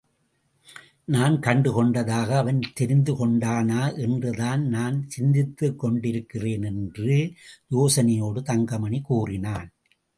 [1.05, 7.17] நாம் கண்டுகொண்டதாக அவன் தெரிந்துகொண்டானா என்று தான் நான் சிந்தித்துக்கொண்டிருக்கிறேன் என்று
[7.71, 9.69] யோசனையோடு தங்கமணி கூறினான்.